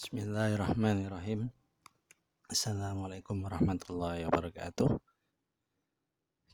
[0.00, 1.52] Bismillahirrahmanirrahim.
[2.48, 4.96] Assalamualaikum warahmatullahi wabarakatuh.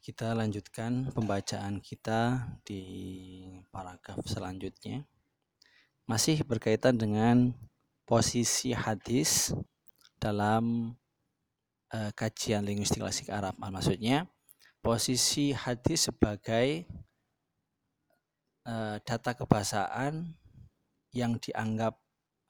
[0.03, 2.83] Kita lanjutkan pembacaan kita di
[3.71, 5.07] paragraf selanjutnya.
[6.11, 7.55] Masih berkaitan dengan
[8.03, 9.55] posisi hadis
[10.19, 10.99] dalam
[11.95, 13.55] uh, kajian linguistik klasik Arab.
[13.63, 14.27] Maksudnya
[14.83, 16.83] posisi hadis sebagai
[18.67, 20.35] uh, data kebahasaan
[21.15, 21.95] yang dianggap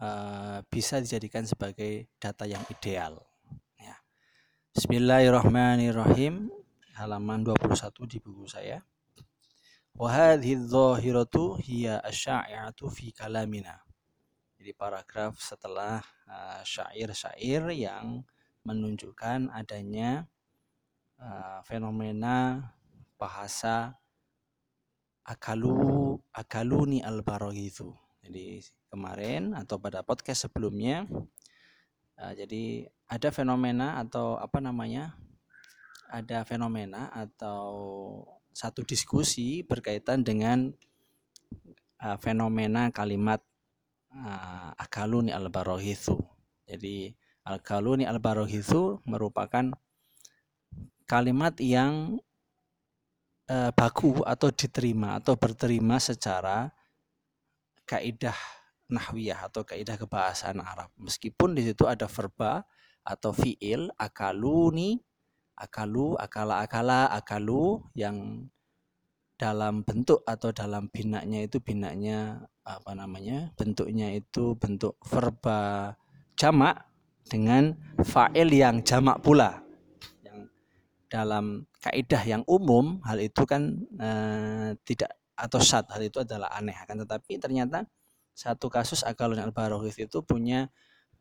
[0.00, 3.20] uh, bisa dijadikan sebagai data yang ideal.
[3.80, 3.96] Ya.
[4.76, 6.52] Bismillahirrahmanirrahim.
[6.96, 8.80] Halaman 21 di buku saya.
[9.96, 13.80] Wahadhi dhahiratu hiya asya'atu fi kalamina.
[14.56, 18.24] Jadi paragraf setelah uh, syair-syair yang
[18.64, 20.28] menunjukkan adanya
[21.20, 22.68] uh, fenomena
[23.16, 23.96] bahasa
[25.24, 27.24] akalu akaluni al
[27.56, 27.92] itu.
[28.20, 28.60] Jadi
[28.96, 31.04] kemarin atau pada podcast sebelumnya.
[32.16, 35.12] Uh, jadi ada fenomena atau apa namanya?
[36.08, 37.68] Ada fenomena atau
[38.56, 40.72] satu diskusi berkaitan dengan
[42.00, 43.44] uh, fenomena kalimat
[44.16, 46.16] uh, akaluni al barohithu.
[46.64, 47.12] Jadi
[47.46, 49.70] al-kaluni al barohithu merupakan
[51.06, 52.18] kalimat yang
[53.46, 56.74] uh, baku atau diterima atau berterima secara
[57.86, 58.55] kaidah
[58.86, 60.90] nahwiyah atau kaidah kebahasaan Arab.
[60.98, 62.62] Meskipun di situ ada verba
[63.06, 64.98] atau fiil akaluni,
[65.58, 68.46] akalu, akala, akala, akalu yang
[69.36, 75.92] dalam bentuk atau dalam binaknya itu binaknya apa namanya bentuknya itu bentuk verba
[76.40, 76.88] jamak
[77.28, 79.60] dengan fa'il yang jamak pula
[80.24, 80.48] yang
[81.12, 86.74] dalam kaidah yang umum hal itu kan eh, tidak atau syad hal itu adalah aneh
[86.74, 87.84] akan tetapi ternyata
[88.36, 90.68] satu kasus akalun al barohis itu punya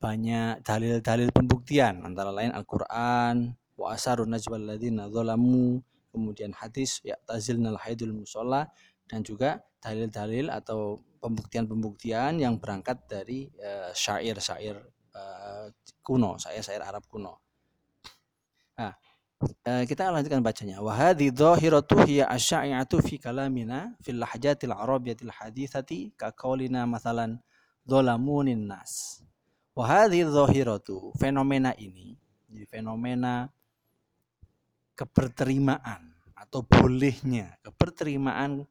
[0.03, 5.79] banyak dalil-dalil pembuktian antara lain Al-Qur'an wa asarun najwal ladina zalamu
[6.11, 8.67] kemudian hadis ya tazilnal haidul musola
[9.07, 14.77] dan juga dalil-dalil atau pembuktian-pembuktian yang berangkat dari uh, syair-syair
[15.15, 15.67] uh,
[16.01, 17.41] kuno, syair-syair Arab kuno.
[18.75, 18.93] Nah, uh,
[19.63, 20.79] kita lanjutkan bacanya.
[20.79, 27.39] Wa hadhi dhahiratu hiya asy'atu fi kalamina fil lahjatil arabiyatil hadithati ka qaulina masalan
[27.83, 29.19] dhalamunin nas.
[29.75, 32.15] Wa hadhi dhahiratu fenomena ini
[32.47, 33.51] jadi fenomena
[34.95, 38.63] keperterimaan atau bolehnya keperterimaan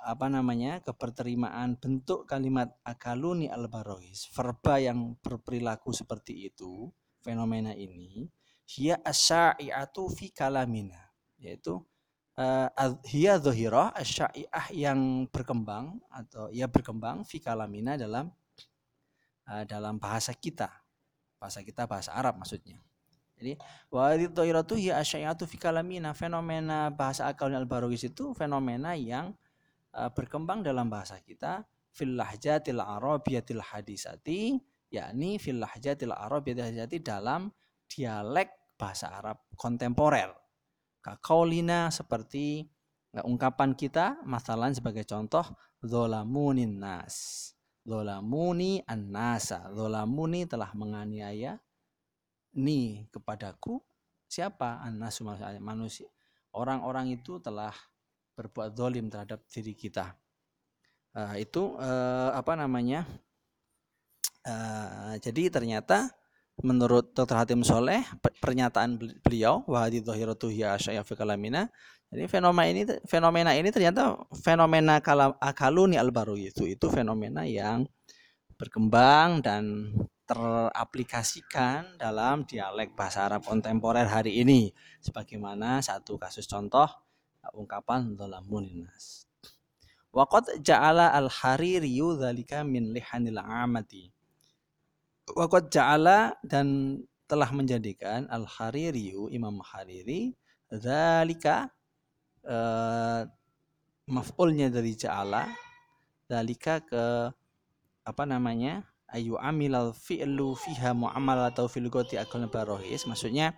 [0.00, 6.92] apa namanya keperterimaan bentuk kalimat akaluni al verba yang berperilaku seperti itu
[7.24, 8.28] fenomena ini
[8.70, 10.98] hiya asyai'atu fi kalamina.
[11.42, 11.82] Yaitu
[12.38, 12.68] uh,
[13.10, 18.30] hiya dhahirah asyai'ah yang berkembang atau ya berkembang fi kalamina dalam
[19.50, 20.70] uh, dalam bahasa kita.
[21.40, 22.78] Bahasa kita bahasa Arab maksudnya.
[23.40, 23.56] Jadi
[23.88, 26.14] wa dhahiratu hiya asyai'atu fi kalamina.
[26.14, 29.34] Fenomena bahasa akal al barogis itu fenomena yang
[29.96, 34.60] uh, berkembang dalam bahasa kita fil lahjatil arabiyatil hadisati
[34.94, 37.50] yakni fil lahjatil arabiyatil hadisati dalam
[37.90, 40.32] dialek bahasa Arab kontemporer.
[41.04, 42.64] Kakaulina seperti
[43.12, 45.44] ungkapan kita, masalah sebagai contoh,
[45.84, 47.52] zolamunin nas.
[47.80, 49.72] Zolamuni an-nasa.
[49.72, 51.56] Zolamuni telah menganiaya
[52.56, 53.80] ni kepadaku.
[54.28, 54.84] Siapa?
[54.84, 55.24] An-nasu
[55.58, 56.06] manusia.
[56.52, 57.72] Orang-orang itu telah
[58.36, 60.12] berbuat zolim terhadap diri kita.
[61.16, 63.08] Uh, itu uh, apa namanya?
[64.44, 66.12] Uh, jadi ternyata
[66.60, 67.36] menurut Dr.
[67.36, 68.04] Hatim Soleh
[68.40, 71.68] pernyataan beliau wahadi dhahiratu hiya kalamina.
[72.10, 77.86] Jadi fenomena ini fenomena ini ternyata fenomena kalam akaluni albaru itu itu fenomena yang
[78.58, 79.94] berkembang dan
[80.26, 84.74] teraplikasikan dalam dialek bahasa Arab kontemporer hari ini.
[84.98, 86.86] Sebagaimana satu kasus contoh
[87.54, 89.24] ungkapan dhalamuninas
[90.10, 94.10] Waqad ja'ala al-hariri dzalika min lihanil amati
[95.36, 96.98] Waqad ja'ala dan
[97.30, 100.34] telah menjadikan Al-Haririyu Imam Hariri
[100.70, 101.70] zalika
[102.46, 103.22] uh,
[104.10, 105.46] maf'ulnya dari ja'ala
[106.26, 107.30] zalika ke
[108.02, 108.82] apa namanya
[109.14, 113.06] ayu amilal fi'lu fiha mu'amal atau fil goti akal barohis.
[113.06, 113.54] Maksudnya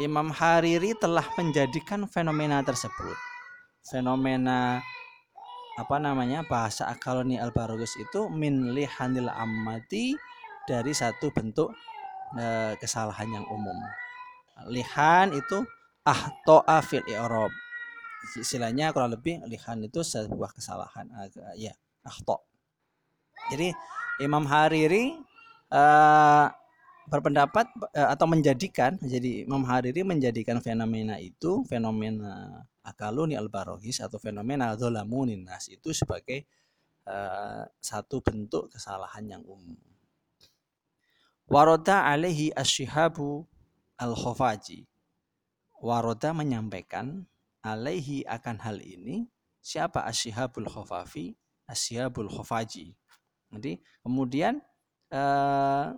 [0.00, 3.16] Imam Hariri telah menjadikan fenomena tersebut.
[3.84, 4.80] Fenomena
[5.76, 10.16] apa namanya bahasa akaloni al barogus itu min lihanil ammati
[10.68, 11.74] dari satu bentuk
[12.38, 13.74] e, kesalahan yang umum.
[14.70, 15.66] Lihan itu
[16.06, 17.50] ahto'a fil i'rab.
[18.38, 21.10] Istilahnya kurang lebih lihan itu sebuah kesalahan.
[21.58, 21.74] ya,
[22.06, 22.46] ahto.
[23.50, 23.74] Jadi
[24.22, 25.18] Imam Hariri
[25.74, 26.46] uh,
[27.10, 34.78] berpendapat atau menjadikan jadi Imam Hariri menjadikan fenomena itu fenomena akaluni al barohis atau fenomena
[34.78, 36.46] dholamunin nas itu sebagai
[37.82, 39.74] satu bentuk kesalahan yang umum.
[41.52, 43.44] Waroda alaihi asyihabu
[44.00, 44.88] al-khafaji.
[45.84, 47.28] Waroda menyampaikan
[47.60, 49.28] alaihi akan hal ini
[49.60, 51.36] siapa asyihabul khafafi
[51.68, 52.96] asyihabul khafaji.
[53.52, 54.64] Jadi kemudian
[55.12, 55.92] uh,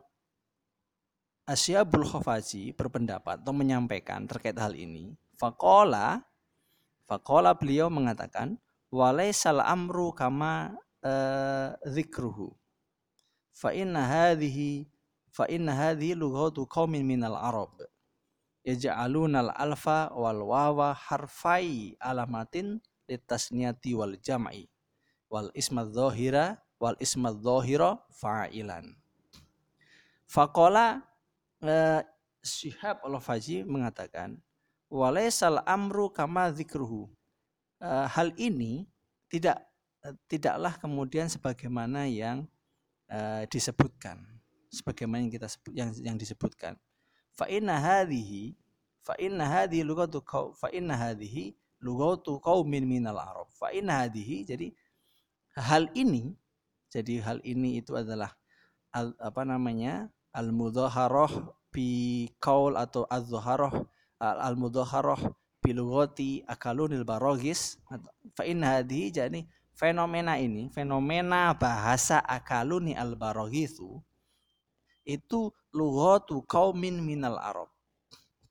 [1.44, 5.12] Asyabul Khafaji berpendapat atau menyampaikan terkait hal ini.
[5.36, 6.24] Fakola,
[7.04, 8.56] fakola beliau mengatakan,
[8.88, 10.72] walaisal amru kama
[11.04, 12.48] uh, zikruhu.
[13.52, 14.88] Fa inna hadhihi
[15.34, 17.74] fa inna hadhihi lughatu qaumin minal arab.
[18.62, 22.78] Yaj'aluna al-alfa wal wawa harfai alamatin
[23.10, 24.70] litasniyati wal jam'i
[25.28, 28.94] wal ismad dhahira wal ismad dhahira fa'ilan.
[30.24, 31.02] Fakola
[31.60, 32.00] uh,
[32.40, 34.38] Syihab al-Faji mengatakan
[34.88, 37.10] walaisal amru kama zikruhu.
[37.82, 38.88] Uh, hal ini
[39.28, 39.60] tidak
[40.28, 42.44] tidaklah kemudian sebagaimana yang
[43.48, 44.33] disebutkan
[44.74, 46.74] sebagaimana yang kita yang yang disebutkan.
[47.34, 48.58] Fa inna hadhihi
[49.00, 50.20] fa inna hadhihi lughatu
[50.58, 53.46] fa inna hadhihi lughatu qaumin minal arab.
[53.54, 54.68] Fa inna hadhihi jadi
[55.54, 56.34] hal ini
[56.90, 58.34] jadi hal ini itu adalah
[58.94, 61.30] al, apa namanya al mudhaharah
[61.74, 63.74] bi kaul atau az zuharah
[64.18, 65.18] al mudhaharah
[65.62, 67.78] bi lughati akalunil barogis.
[68.34, 69.42] Fa in hadhi jadi
[69.74, 74.00] fenomena ini fenomena bahasa akaluni al barogisu itu
[75.70, 77.68] lughatu kaumin minal arab.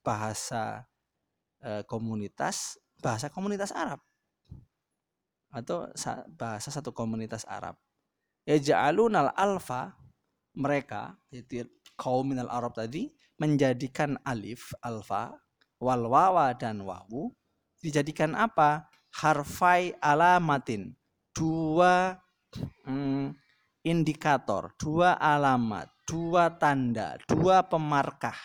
[0.04, 0.86] Bahasa
[1.58, 4.00] e, komunitas bahasa komunitas Arab.
[5.52, 5.90] Atau
[6.34, 7.76] bahasa satu komunitas Arab.
[8.48, 9.92] Ya ja'alunal alfa
[10.56, 11.64] mereka itu
[11.96, 13.10] kaum minal Arab tadi
[13.40, 15.36] menjadikan alif alfa
[15.80, 17.32] wal wawa dan wawu.
[17.80, 18.88] Dijadikan apa?
[19.14, 20.96] Harfai alamatin.
[21.30, 22.18] Dua
[22.88, 23.36] hmm,
[23.86, 24.74] indikator.
[24.74, 28.38] Dua alamat dua tanda dua pemarkah.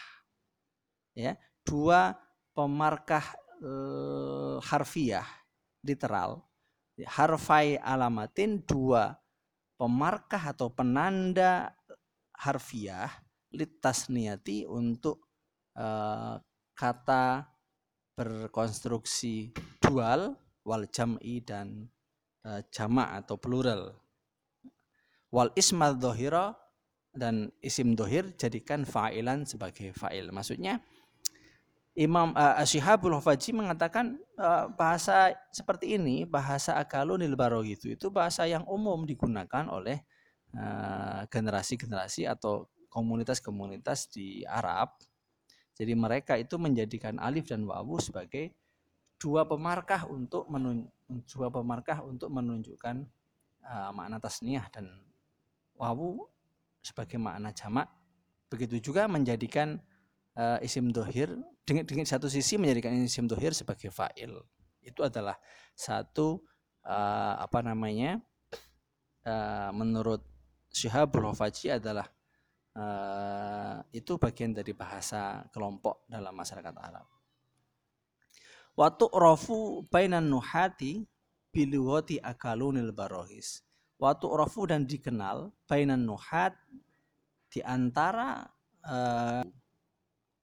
[1.15, 2.15] Ya dua
[2.55, 3.23] pemarkah
[3.61, 5.27] eh, harfiah
[5.83, 6.43] literal.
[6.99, 9.15] Harfai alamatin dua
[9.79, 11.71] pemarkah atau penanda
[12.35, 13.07] harfiah
[13.55, 15.23] litas niati untuk
[15.79, 16.37] uh,
[16.75, 17.47] kata
[18.13, 20.35] berkonstruksi dual
[20.67, 21.87] wal jam'i dan
[22.43, 23.95] uh, jama' atau plural.
[25.31, 26.51] Wal ismal dohiro
[27.13, 30.79] dan isim dohir jadikan fa'ilan sebagai fa'il maksudnya
[31.99, 37.35] Imam uh, Asyihabul Hufaji mengatakan uh, bahasa seperti ini, bahasa akalunil
[37.67, 39.99] itu itu bahasa yang umum digunakan oleh
[41.29, 44.95] generasi-generasi uh, atau komunitas-komunitas di Arab.
[45.75, 48.55] Jadi mereka itu menjadikan alif dan wawu sebagai
[49.19, 50.47] dua pemarkah untuk
[51.27, 52.95] dua pemarkah untuk menunjukkan
[53.67, 54.87] uh, makna tasniah dan
[55.75, 56.31] wawu
[56.79, 57.87] sebagai makna jamak.
[58.49, 59.77] Begitu juga menjadikan
[60.39, 61.29] uh, isim dohir
[61.63, 64.33] dengan, dengan satu sisi menjadikan isim dohir sebagai fa'il
[64.89, 65.37] itu adalah
[65.77, 66.41] satu
[66.87, 68.17] uh, apa namanya
[69.27, 70.25] uh, menurut
[70.69, 72.05] Syihabul Hufaji adalah
[72.77, 77.07] uh, itu bagian dari bahasa kelompok dalam masyarakat Arab.
[78.77, 81.03] Waktu rofu bainan nuhati
[81.51, 83.65] biluwati akalunil barohis.
[83.99, 86.55] Waktu rofu dan dikenal bainan nuhat
[87.51, 88.47] di antara
[88.87, 89.43] uh,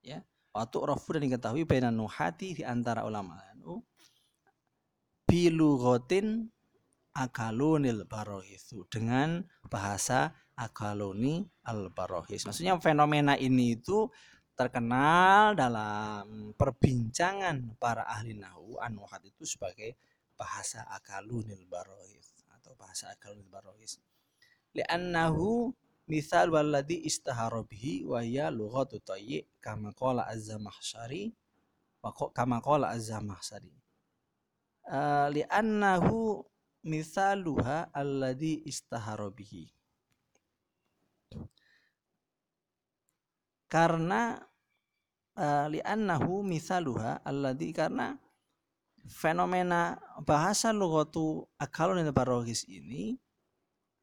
[0.05, 0.21] ya
[0.53, 3.81] waktu rafu dan diketahui bainan nuhati di antara ulama nu
[5.25, 6.53] bilugotin
[7.17, 9.41] akalunil barohisu dengan
[9.73, 12.45] bahasa akaluni al barohis.
[12.45, 14.13] Maksudnya fenomena ini itu
[14.53, 19.97] terkenal dalam perbincangan para ahli nahu anuhat itu sebagai
[20.37, 22.36] bahasa akalunil barohis
[22.67, 24.03] atau bahasa akalunil barohis.
[24.75, 25.71] Li'annahu
[26.11, 31.35] misal waladi istahara bihi wa ya lughatu tayyi kama qala az-zamakhsyari
[32.03, 33.71] wa kama qala az-zamakhsyari
[34.87, 36.47] uh, li'annahu
[36.87, 39.67] misaluha alladhi istahara bihi
[43.67, 44.39] karena
[45.35, 48.15] uh, li'annahu misaluha alladhi karena
[49.09, 53.19] fenomena bahasa lughatu akalun barogis ini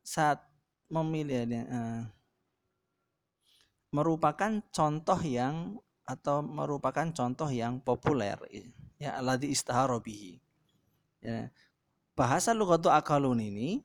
[0.04, 0.44] saat
[0.92, 2.04] memilih uh,
[3.94, 8.36] merupakan contoh yang atau merupakan contoh yang populer
[9.00, 10.40] ya alladzi istahara bihi.
[11.24, 11.48] Ya.
[12.14, 13.82] Bahasa lughatu akalun ini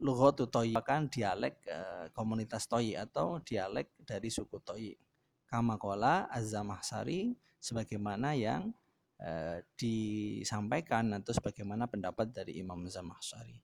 [0.00, 4.96] lughatu Toyi kan dialek uh, komunitas Toyi atau dialek dari suku Toyi.
[5.44, 8.72] Kama kola Az-Zamahsari sebagaimana yang
[9.20, 13.60] uh, disampaikan atau sebagaimana pendapat dari Imam Zamahsari.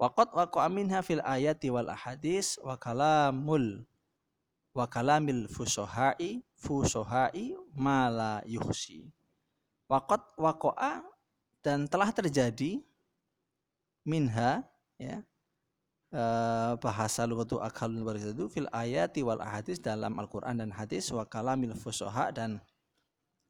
[0.00, 3.84] Waqat waqa minha fil ayati wal ahadis wa kalamul
[4.72, 9.12] wa kalamil fusohai fusohai mala yuhsi.
[9.90, 11.04] Waqat waqa'a
[11.60, 12.80] dan telah terjadi
[14.08, 14.64] minha
[14.96, 15.20] ya
[16.14, 21.28] eh, bahasa lughatu akalul baris itu fil ayati wal ahadis dalam Al-Qur'an dan hadis wa
[21.28, 22.64] kalamil fusoha dan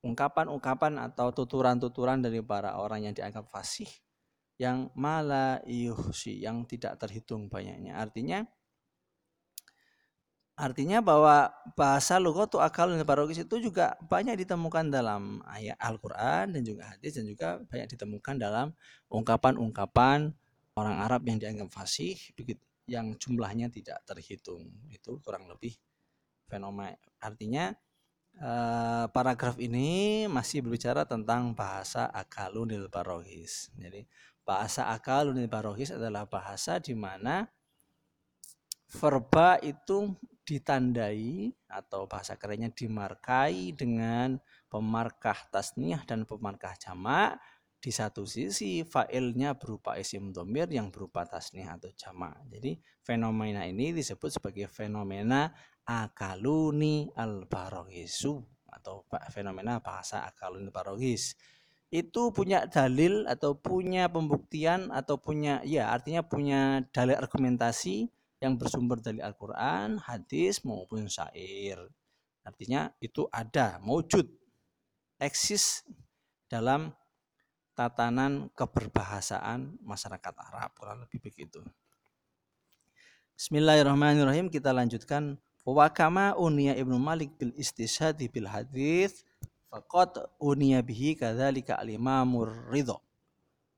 [0.00, 3.88] ungkapan-ungkapan atau tuturan-tuturan dari para orang yang dianggap fasih
[4.60, 7.96] yang mala yuhsi yang tidak terhitung banyaknya.
[7.96, 8.44] Artinya
[10.60, 16.60] artinya bahwa bahasa lughatu akal dan parogis itu juga banyak ditemukan dalam ayat Al-Qur'an dan
[16.60, 18.76] juga hadis dan juga banyak ditemukan dalam
[19.08, 20.36] ungkapan-ungkapan
[20.76, 22.12] orang Arab yang dianggap fasih
[22.84, 24.68] yang jumlahnya tidak terhitung.
[24.92, 25.72] Itu kurang lebih
[26.44, 26.92] fenomena
[27.24, 27.72] artinya
[28.40, 33.68] Uh, paragraf ini masih berbicara tentang bahasa akalunil parohis.
[33.76, 34.08] Jadi
[34.48, 37.44] bahasa akalunil parohis adalah bahasa di mana
[38.88, 40.16] verba itu
[40.48, 44.40] ditandai atau bahasa kerennya dimarkai dengan
[44.72, 47.38] pemarkah tasniah dan pemarkah jamak
[47.80, 52.36] di satu sisi failnya berupa isim domir yang berupa tasniah atau jamak.
[52.52, 55.48] Jadi fenomena ini disebut sebagai fenomena
[55.86, 59.02] akaluni al barogisu atau
[59.34, 61.34] fenomena bahasa akaluni barogis
[61.90, 68.06] itu punya dalil atau punya pembuktian atau punya ya artinya punya dalil argumentasi
[68.40, 71.76] yang bersumber dari Al-Qur'an, hadis maupun syair.
[72.40, 74.24] Artinya itu ada, wujud,
[75.20, 75.84] eksis
[76.48, 76.96] dalam
[77.76, 81.60] tatanan keberbahasaan masyarakat Arab kurang lebih begitu.
[83.36, 89.22] Bismillahirrahmanirrahim kita lanjutkan Wa kama unia Ibnu Malik bil istishadi bil hadis
[89.68, 92.96] faqad unia bihi kadzalika al Imamur Ridha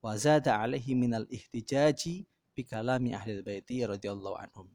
[0.02, 4.70] wa zada alaihi minal ihtijaji bi kalami ahli baiti radhiyallahu anhum.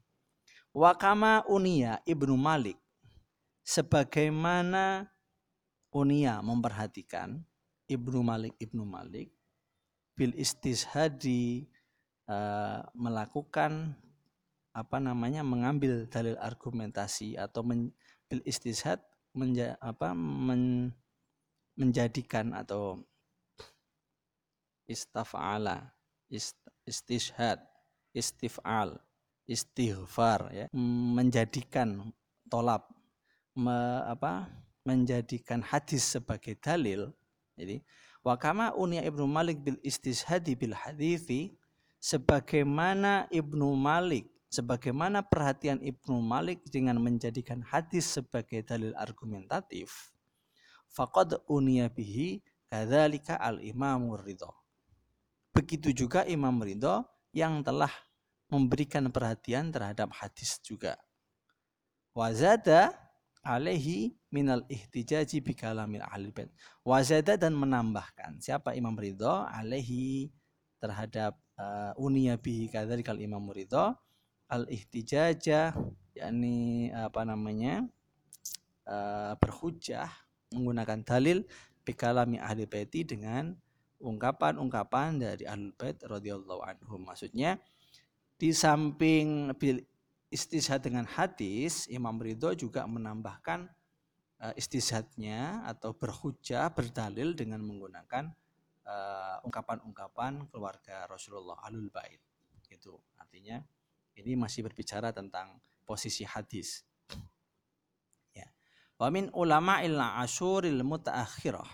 [0.76, 2.78] Wa kama unia Ibnu Malik
[3.64, 5.08] sebagaimana
[5.96, 7.40] unia memperhatikan
[7.88, 9.32] Ibnu Malik Ibnu Malik
[10.18, 11.72] bil istishadi
[12.28, 13.96] uh, melakukan
[14.78, 17.90] apa namanya mengambil dalil argumentasi atau men,
[18.30, 19.02] bil istishad
[19.34, 20.94] menja, apa men,
[21.74, 23.02] menjadikan atau
[24.86, 25.98] istafala
[26.30, 26.54] ist,
[26.86, 27.58] istishad
[28.14, 29.02] istifal
[29.50, 30.66] istighfar ya
[31.18, 32.14] menjadikan
[32.46, 32.86] tolap
[33.58, 33.74] me,
[34.06, 34.46] apa
[34.86, 37.12] menjadikan hadis sebagai dalil.
[37.58, 37.82] Jadi
[38.22, 41.58] wakama unia ibnu malik bil istishadi bil hadithi
[41.98, 50.16] sebagaimana ibnu malik sebagaimana perhatian Ibnu Malik dengan menjadikan hadis sebagai dalil argumentatif
[50.92, 54.52] faqad uniya bihi kadzalika al Imam Ridho.
[55.52, 57.04] Begitu juga Imam Ridho
[57.36, 57.92] yang telah
[58.48, 60.96] memberikan perhatian terhadap hadis juga.
[62.16, 62.96] Wazada
[63.44, 66.50] alaihi minal ihtijaji bi kalamil ahli bait.
[66.82, 70.32] Wazada dan menambahkan siapa Imam Ridho alaihi
[70.78, 73.98] terhadap uh, uniya bihi kadzalika al Imam Ridho
[74.48, 75.76] al ihtijaja
[76.16, 77.86] yakni apa namanya
[78.88, 80.10] uh, berhujah
[80.56, 81.44] menggunakan dalil
[81.84, 83.54] bikalami ahli baiti dengan
[84.00, 87.04] ungkapan-ungkapan dari ahli bait radhiyallahu anhum.
[87.04, 87.60] Maksudnya
[88.40, 89.84] di samping bil
[90.32, 93.68] istishad dengan hadis Imam Ridho juga menambahkan
[94.44, 98.32] uh, istishadnya atau berhujah berdalil dengan menggunakan
[99.44, 102.24] ungkapan-ungkapan uh, keluarga Rasulullah alul bait.
[102.72, 103.60] Itu artinya
[104.18, 106.82] ini masih berbicara tentang posisi hadis.
[108.34, 108.50] Ya.
[108.98, 111.70] Wa min ulama'il asyuril mutaakhirah.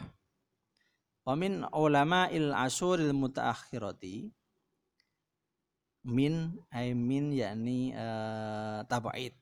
[1.24, 4.28] Wa min ulama'il asyuril mutaakhirati
[6.04, 9.34] min ay min yakni uh, tabaid.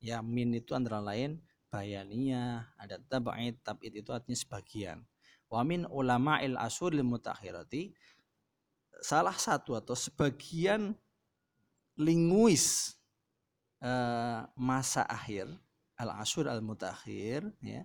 [0.00, 5.04] Ya, min itu antara lain bayaniyah, ada tabaid, tabid itu artinya sebagian.
[5.52, 7.92] Wa min ulama'il asyuril mutaakhirati
[9.04, 10.96] salah satu atau sebagian
[11.96, 12.96] linguis
[13.80, 15.48] uh, masa akhir
[15.96, 17.82] al-asur al-mutakhir ya.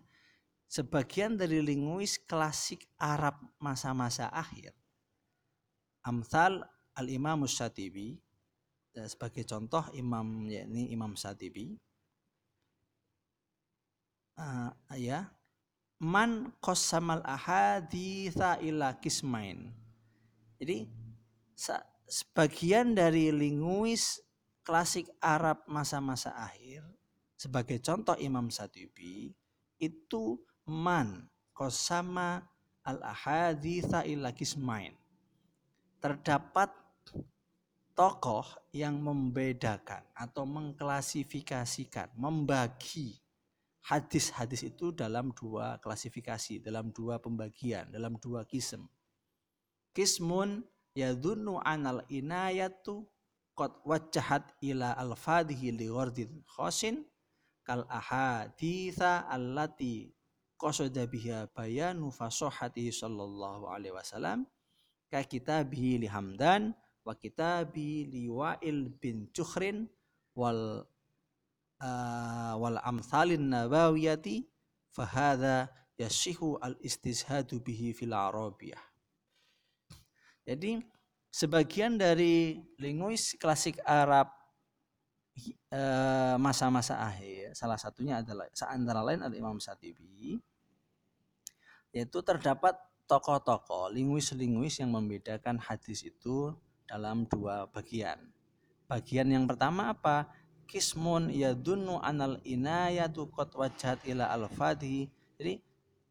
[0.71, 4.71] Sebagian dari linguis klasik Arab masa-masa akhir.
[5.99, 6.63] Amsal
[6.95, 8.15] al-imam Satibi
[8.95, 11.75] ya, sebagai contoh imam yakni Imam Satibi
[14.39, 15.27] uh, ya
[16.01, 19.69] man qasamal ahaditha ila kismain.
[20.57, 20.89] Jadi
[22.11, 24.19] sebagian dari linguis
[24.67, 26.83] klasik Arab masa-masa akhir
[27.39, 29.31] sebagai contoh Imam Satibi
[29.79, 30.35] itu
[30.67, 32.43] man kosama
[32.83, 34.91] al ahaditha ila kismain
[36.03, 36.67] terdapat
[37.95, 38.43] tokoh
[38.75, 43.23] yang membedakan atau mengklasifikasikan membagi
[43.87, 48.85] hadis-hadis itu dalam dua klasifikasi dalam dua pembagian dalam dua kism.
[49.91, 50.63] Kismun
[50.95, 53.07] yadhunnu anal inayatu
[53.55, 57.03] qad wajjahat ila al-fadhihi li ghardin khosin
[57.63, 60.11] kal ahaditha allati
[60.59, 64.45] qasada biha bayanu fasohati sallallahu alaihi wasallam
[65.07, 69.89] ka kitabihi li hamdan wa kitabi li wa'il bin juhrin
[70.37, 70.85] wal
[71.81, 74.45] uh, wal amsalin nabawiyati
[74.93, 78.90] fahadha yasihu al istishadu bihi fil arabiyah
[80.47, 80.81] jadi
[81.31, 84.27] sebagian dari linguis klasik Arab
[85.71, 90.37] eh, masa-masa akhir, salah satunya adalah antara lain adalah Imam Satibi,
[91.95, 92.75] yaitu terdapat
[93.07, 96.55] tokoh-tokoh linguis-linguis yang membedakan hadis itu
[96.87, 98.19] dalam dua bagian.
[98.91, 100.27] Bagian yang pertama apa?
[100.67, 105.11] Kismun yadunnu anal inayatu qad wajhat ila al-fadhi.
[105.39, 105.59] Jadi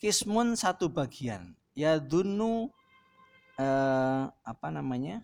[0.00, 1.56] kismun satu bagian.
[1.72, 2.68] Yadunnu
[3.60, 5.20] eh, apa namanya?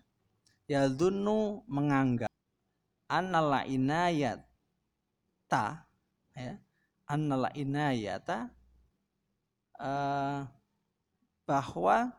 [0.69, 2.31] Ya dunu menganggap
[3.07, 4.35] annala inayata
[6.35, 6.59] ya
[7.07, 8.51] annala inayata
[9.79, 10.41] eh,
[11.47, 12.11] bahwa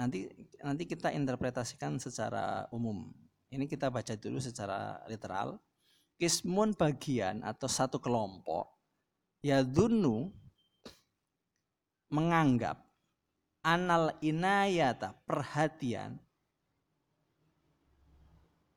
[0.00, 0.24] nanti
[0.64, 3.12] nanti kita interpretasikan secara umum.
[3.50, 5.60] Ini kita baca dulu secara literal.
[6.20, 8.68] Kismun bagian atau satu kelompok
[9.40, 10.28] ya dunu
[12.12, 12.89] menganggap
[13.60, 16.16] anal inayata perhatian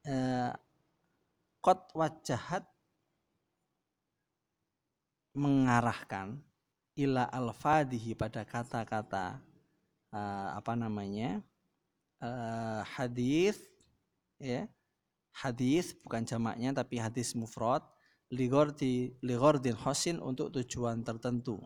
[0.04, 0.52] eh,
[1.64, 2.68] kot wajahat
[5.34, 6.38] mengarahkan
[7.00, 9.40] ila al-fadihi pada kata-kata
[10.12, 11.40] eh, apa namanya
[12.20, 13.58] eh, hadis
[14.38, 14.68] ya
[15.34, 17.82] hadis bukan jamaknya tapi hadis mufrad
[18.30, 21.58] ligordi ligordin hosin untuk tujuan tertentu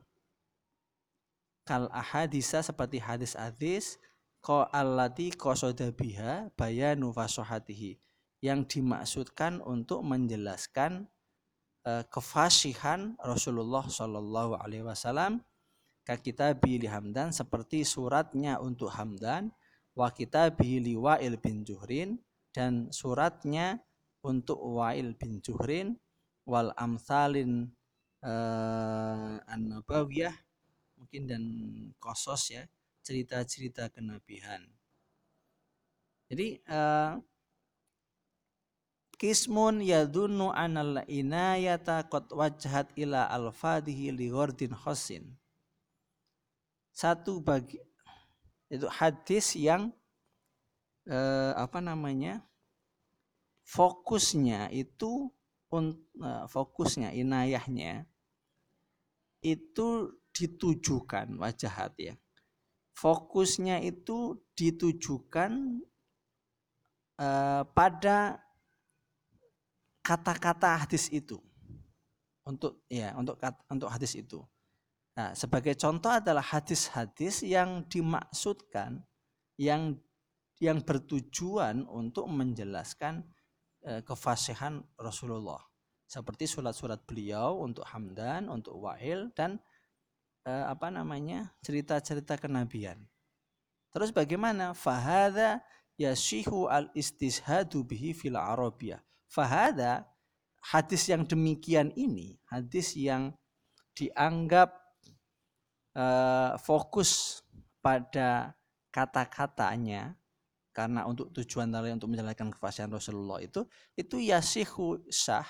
[1.68, 4.00] kal ahadisa seperti hadis-hadis
[4.40, 8.00] ko allati qasoda biha bayanu fasohatihi
[8.40, 11.12] yang dimaksudkan untuk menjelaskan
[11.84, 15.44] uh, kefasihan Rasulullah Shallallahu Alaihi Wasallam
[16.08, 19.52] kita bilih Hamdan seperti suratnya untuk Hamdan
[19.92, 22.16] wa kita li Wa'il bin Juhrin
[22.56, 23.84] dan suratnya
[24.24, 26.00] untuk Wa'il bin Juhrin
[26.48, 27.76] wal amsalin
[28.24, 30.47] uh, an-nabawiyah
[31.08, 31.44] mungkin dan
[32.04, 32.68] kosos ya
[33.00, 34.68] cerita-cerita kenabian.
[36.28, 37.16] Jadi uh,
[39.16, 45.26] Kismun yadunu anal inayata qad wajhat ila al-fadihi li ghordin khosin.
[46.92, 47.80] Satu bagi
[48.68, 49.90] itu hadis yang
[51.10, 52.46] eh, apa namanya?
[53.68, 55.28] fokusnya itu
[55.76, 58.08] uh, fokusnya inayahnya
[59.44, 62.16] itu ditujukan wajah hati ya.
[62.94, 65.82] Fokusnya itu ditujukan
[67.22, 68.42] uh, pada
[70.06, 71.42] kata-kata hadis itu.
[72.48, 74.40] Untuk ya, untuk untuk hadis itu.
[75.18, 79.02] Nah, sebagai contoh adalah hadis-hadis yang dimaksudkan
[79.58, 79.98] yang
[80.62, 83.26] yang bertujuan untuk menjelaskan
[83.86, 85.62] uh, kefasihan Rasulullah
[86.08, 89.60] seperti surat-surat beliau untuk Hamdan, untuk Wa'il dan
[90.48, 92.96] eh, apa namanya cerita-cerita kenabian.
[93.92, 94.72] Terus bagaimana?
[94.72, 95.60] Fahada
[96.00, 99.04] yashihu al istishadu bihi fil arabiyah.
[99.28, 100.08] Fahada
[100.72, 103.36] hadis yang demikian ini, hadis yang
[103.92, 104.72] dianggap
[106.00, 107.44] eh, fokus
[107.84, 108.56] pada
[108.96, 110.16] kata-katanya
[110.72, 113.66] karena untuk tujuan lain untuk menjalankan kefasihan Rasulullah itu
[113.98, 115.46] itu yasihu sah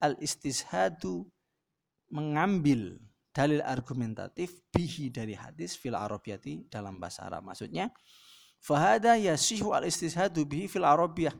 [0.00, 1.28] al istishadu
[2.08, 2.96] mengambil
[3.34, 7.50] dalil argumentatif bihi dari hadis fil arabiyati dalam bahasa Arab.
[7.50, 7.90] Maksudnya
[8.62, 11.34] fahada yasihu al istishadu bihi fil arabiyah.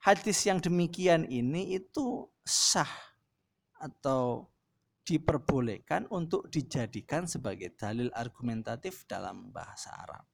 [0.00, 2.88] Hadis yang demikian ini itu sah
[3.76, 4.48] atau
[5.04, 10.24] diperbolehkan untuk dijadikan sebagai dalil argumentatif dalam bahasa Arab.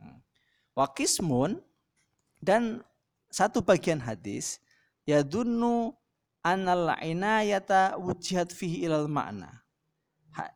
[0.00, 0.24] Hmm.
[0.72, 1.60] Wakismun
[2.40, 2.80] dan
[3.28, 4.60] satu bagian hadis
[5.04, 5.92] yadunnu
[6.40, 9.65] anal inayata wujihat fihi ilal makna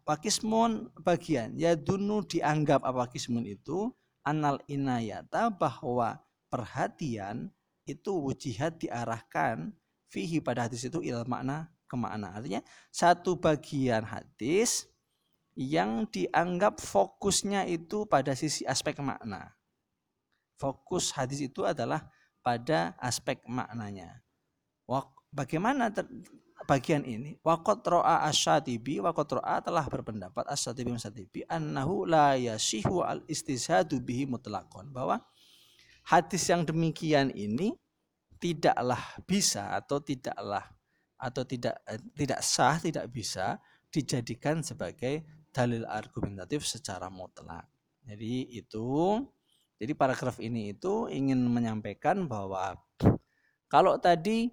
[0.04, 3.88] wakismun bagian ya dunu dianggap apa kismun itu
[4.20, 6.20] anal inayata bahwa
[6.52, 7.48] perhatian
[7.88, 9.72] itu wujihat diarahkan
[10.12, 12.36] fihi pada hadis itu ilal makna ke makna.
[12.36, 12.60] Artinya
[12.92, 14.86] satu bagian hadis
[15.58, 19.56] yang dianggap fokusnya itu pada sisi aspek makna.
[20.60, 22.06] Fokus hadis itu adalah
[22.44, 24.20] pada aspek maknanya.
[25.30, 25.88] Bagaimana
[26.68, 27.36] bagian ini?
[27.40, 34.28] Waqat ro'a asyatibi, waqat ro'a telah berpendapat asyatibi asyatibi annahu la yasihu al istishadu bihi
[34.28, 34.92] mutlakon.
[34.92, 35.20] Bahwa
[36.08, 37.76] hadis yang demikian ini
[38.40, 40.64] tidaklah bisa atau tidaklah
[41.20, 43.60] atau tidak eh, tidak sah, tidak bisa
[43.92, 47.68] dijadikan sebagai dalil argumentatif secara mutlak.
[48.06, 49.20] Jadi itu
[49.76, 52.76] jadi paragraf ini itu ingin menyampaikan bahwa
[53.68, 54.52] kalau tadi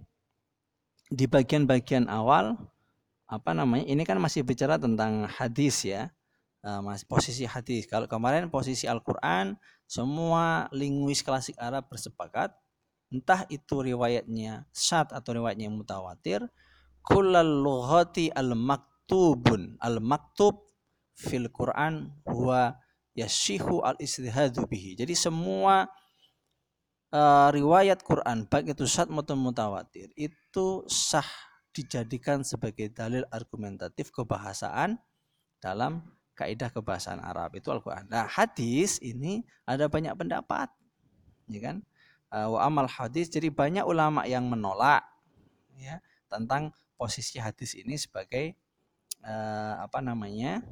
[1.07, 2.55] di bagian-bagian awal
[3.27, 6.11] apa namanya ini kan masih bicara tentang hadis ya.
[6.63, 7.87] Eh, mas posisi hadis.
[7.87, 9.55] Kalau kemarin posisi Al-Quran
[9.87, 12.51] semua linguis klasik Arab bersepakat
[13.07, 16.43] entah itu riwayatnya syad atau riwayatnya mutawatir
[17.07, 20.67] kullal lughati al maktubun al maktub
[21.15, 22.75] fil Quran huwa
[23.15, 24.99] yashihu al istihadu bihi.
[24.99, 25.87] Jadi semua
[27.13, 31.27] uh, riwayat Quran baik itu syad maupun mutawatir itu sah
[31.71, 34.97] dijadikan sebagai dalil argumentatif kebahasaan
[35.61, 36.01] dalam
[36.33, 38.05] kaidah kebahasaan Arab itu Al-Qur'an.
[38.09, 40.69] Nah, hadis ini ada banyak pendapat.
[41.49, 41.81] Ya kan?
[42.31, 45.03] uh, wa amal hadis jadi banyak ulama yang menolak
[45.77, 48.57] ya tentang posisi hadis ini sebagai
[49.23, 50.65] uh, apa namanya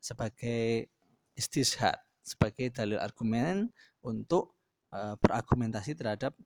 [0.00, 0.88] sebagai
[1.36, 3.70] istishad sebagai dalil argumen
[4.02, 4.55] untuk
[4.92, 6.36] uh, berargumentasi terhadap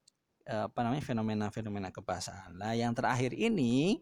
[0.49, 2.57] uh, apa namanya fenomena-fenomena kebahasaan.
[2.57, 4.01] Nah, yang terakhir ini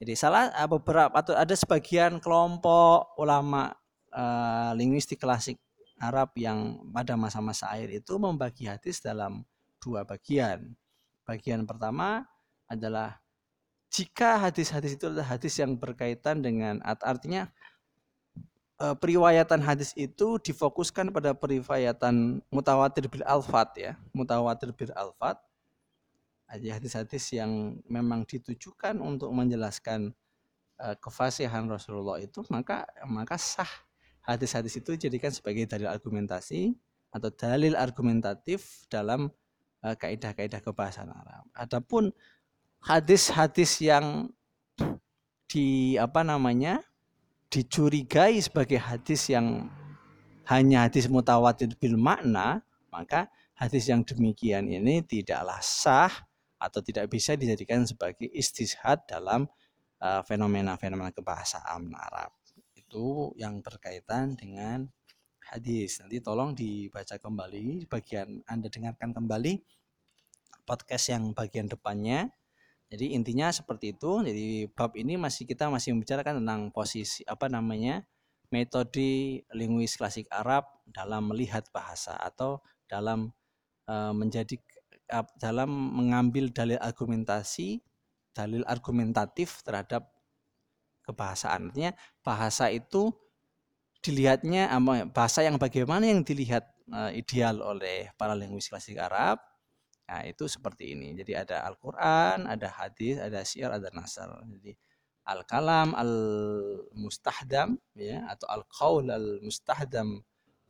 [0.00, 3.74] jadi salah beberapa atau ada sebagian kelompok ulama
[4.14, 5.60] uh, linguistik klasik
[6.00, 9.44] Arab yang pada masa-masa akhir itu membagi hadis dalam
[9.76, 10.72] dua bagian.
[11.28, 12.24] Bagian pertama
[12.64, 13.20] adalah
[13.92, 17.52] jika hadis-hadis itu adalah hadis yang berkaitan dengan artinya
[18.80, 25.36] e, periwayatan hadis itu difokuskan pada periwayatan mutawatir bil alfat ya, mutawatir bil alfat.
[26.50, 30.16] Hadis-hadis yang memang ditujukan untuk menjelaskan
[30.80, 33.70] e, kefasihan Rasulullah itu maka maka sah
[34.24, 36.74] hadis-hadis itu dijadikan sebagai dalil argumentasi
[37.10, 39.30] atau dalil argumentatif dalam
[39.82, 41.44] uh, kaidah-kaidah kebahasaan Arab.
[41.56, 42.14] Adapun
[42.84, 44.30] hadis-hadis yang
[45.50, 46.78] di apa namanya
[47.50, 49.66] dicurigai sebagai hadis yang
[50.46, 52.62] hanya hadis mutawatir bil makna,
[52.94, 53.26] maka
[53.58, 56.10] hadis yang demikian ini tidaklah sah
[56.56, 59.50] atau tidak bisa dijadikan sebagai istishad dalam
[59.98, 62.30] uh, fenomena-fenomena kebahasaan Arab.
[62.72, 64.86] Itu yang berkaitan dengan
[65.50, 65.98] hadis.
[65.98, 69.58] Nanti tolong dibaca kembali bagian Anda dengarkan kembali
[70.62, 72.30] podcast yang bagian depannya.
[72.90, 74.20] Jadi intinya seperti itu.
[74.26, 78.02] Jadi bab ini masih kita masih membicarakan tentang posisi apa namanya?
[78.50, 82.58] metode linguis klasik Arab dalam melihat bahasa atau
[82.90, 83.30] dalam
[83.86, 84.58] e, menjadi
[85.38, 87.78] dalam mengambil dalil argumentasi,
[88.34, 90.10] dalil argumentatif terhadap
[91.06, 91.70] kebahasaan.
[91.70, 93.10] Artinya bahasa itu
[94.00, 94.70] dilihatnya
[95.12, 99.42] bahasa yang bagaimana yang dilihat uh, ideal oleh para linguis klasik Arab.
[100.10, 101.14] Nah, itu seperti ini.
[101.14, 104.26] Jadi ada Al-Qur'an, ada hadis, ada syiar, ada nasar.
[104.42, 104.74] Jadi
[105.22, 110.18] al-kalam al-mustahdam ya atau al-qaul al-mustahdam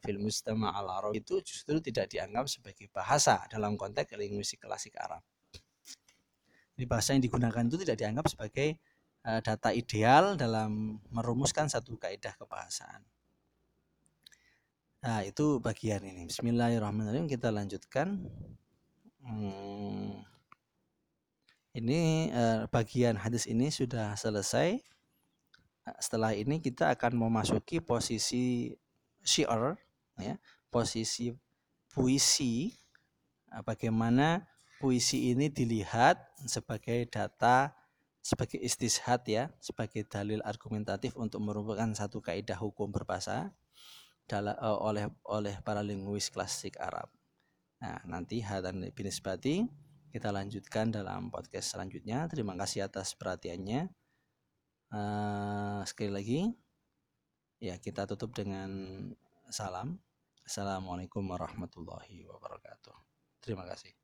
[0.04, 5.24] fil mustama' al-arab itu justru tidak dianggap sebagai bahasa dalam konteks linguistik klasik Arab.
[6.76, 8.76] Jadi bahasa yang digunakan itu tidak dianggap sebagai
[9.24, 13.04] uh, data ideal dalam merumuskan satu kaidah kebahasaan.
[15.00, 16.28] Nah, itu bagian ini.
[16.28, 17.24] Bismillahirrahmanirrahim.
[17.24, 18.20] Kita lanjutkan.
[19.20, 20.24] Hmm,
[21.76, 24.80] ini eh, bagian hadis ini sudah selesai.
[26.00, 28.72] Setelah ini kita akan memasuki posisi
[29.20, 29.76] syiar,
[30.16, 30.40] ya,
[30.72, 31.34] posisi
[31.92, 32.72] puisi.
[33.50, 34.46] Nah, bagaimana
[34.78, 37.74] puisi ini dilihat sebagai data,
[38.22, 43.52] sebagai istishad ya, sebagai dalil argumentatif untuk merupakan satu kaidah hukum berbahasa
[44.30, 47.10] uh, oleh oleh para linguis klasik Arab.
[47.80, 49.64] Nah, nanti hadan binisbati
[50.10, 52.26] kita lanjutkan dalam podcast selanjutnya.
[52.26, 53.88] Terima kasih atas perhatiannya.
[54.90, 56.40] Uh, sekali lagi,
[57.62, 58.70] ya kita tutup dengan
[59.48, 60.02] salam.
[60.42, 62.96] Assalamualaikum warahmatullahi wabarakatuh.
[63.38, 63.99] Terima kasih.